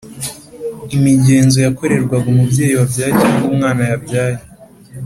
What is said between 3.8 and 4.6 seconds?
abyaye